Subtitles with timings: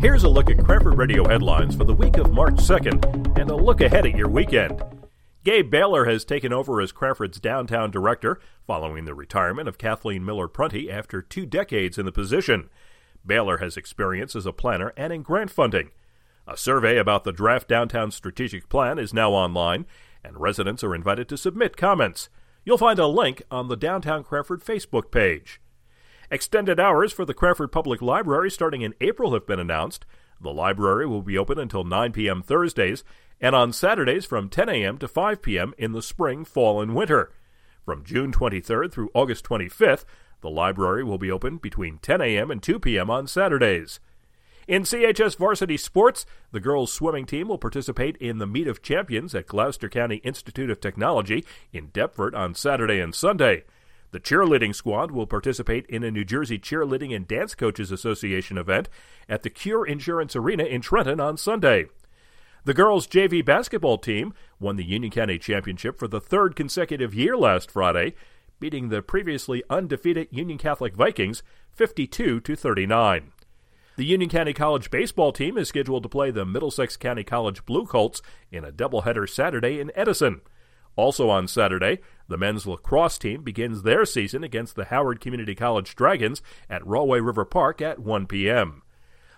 [0.00, 3.56] Here's a look at Cranford Radio headlines for the week of March 2nd and a
[3.56, 4.80] look ahead at your weekend.
[5.42, 10.46] Gabe Baylor has taken over as Cranford's downtown director following the retirement of Kathleen Miller
[10.46, 12.70] Prunty after two decades in the position.
[13.26, 15.90] Baylor has experience as a planner and in grant funding.
[16.46, 19.84] A survey about the draft downtown strategic plan is now online,
[20.22, 22.28] and residents are invited to submit comments.
[22.64, 25.60] You'll find a link on the Downtown Cranford Facebook page.
[26.30, 30.04] Extended hours for the Cranford Public Library starting in April have been announced.
[30.40, 32.42] The library will be open until 9 p.m.
[32.42, 33.02] Thursdays
[33.40, 34.98] and on Saturdays from 10 a.m.
[34.98, 35.72] to 5 p.m.
[35.78, 37.32] in the spring, fall, and winter.
[37.84, 40.04] From June 23rd through August 25th,
[40.42, 42.50] the library will be open between 10 a.m.
[42.50, 43.08] and 2 p.m.
[43.08, 43.98] on Saturdays.
[44.66, 49.34] In CHS varsity sports, the girls' swimming team will participate in the Meet of Champions
[49.34, 53.64] at Gloucester County Institute of Technology in Deptford on Saturday and Sunday.
[54.10, 58.88] The cheerleading squad will participate in a New Jersey Cheerleading and Dance Coaches Association event
[59.28, 61.86] at the Cure Insurance Arena in Trenton on Sunday.
[62.64, 67.36] The girls' JV basketball team won the Union County Championship for the third consecutive year
[67.36, 68.14] last Friday,
[68.58, 73.32] beating the previously undefeated Union Catholic Vikings 52 to 39.
[73.96, 77.84] The Union County College baseball team is scheduled to play the Middlesex County College Blue
[77.84, 80.40] Colts in a doubleheader Saturday in Edison.
[80.94, 85.96] Also on Saturday, the men's lacrosse team begins their season against the Howard Community College
[85.96, 88.82] Dragons at Rahway River Park at 1 p.m.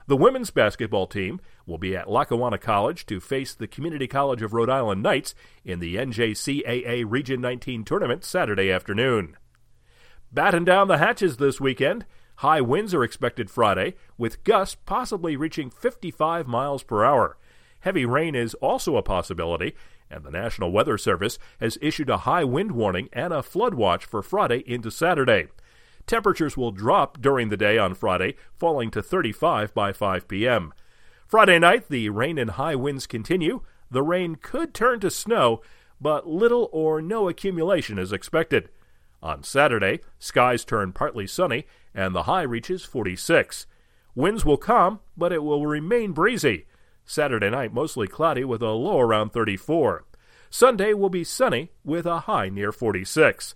[0.08, 4.52] The women's basketball team will be at Lackawanna College to face the Community College of
[4.52, 9.36] Rhode Island Knights in the NJCAA Region 19 tournament Saturday afternoon.
[10.32, 12.06] Batten down the hatches this weekend.
[12.36, 17.36] High winds are expected Friday, with gusts possibly reaching 55 miles per hour.
[17.80, 19.74] Heavy rain is also a possibility,
[20.10, 24.04] and the National Weather Service has issued a high wind warning and a flood watch
[24.04, 25.48] for Friday into Saturday.
[26.06, 30.72] Temperatures will drop during the day on Friday, falling to 35 by 5 p.m.
[31.26, 33.62] Friday night, the rain and high winds continue.
[33.90, 35.60] The rain could turn to snow,
[36.00, 38.68] but little or no accumulation is expected.
[39.22, 43.66] On Saturday, skies turn partly sunny, and the high reaches 46.
[44.14, 46.66] Winds will calm, but it will remain breezy.
[47.04, 50.04] Saturday night, mostly cloudy with a low around 34.
[50.50, 53.54] Sunday will be sunny with a high near 46.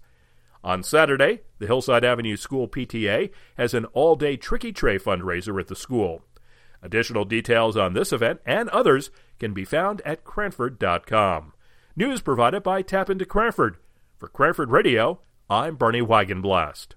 [0.62, 5.68] On Saturday, the Hillside Avenue School PTA has an all day Tricky Tray fundraiser at
[5.68, 6.22] the school.
[6.82, 11.52] Additional details on this event and others can be found at Cranford.com.
[11.96, 13.76] News provided by Tap into Cranford.
[14.18, 16.94] For Cranford Radio, I'm Bernie Wagenblast.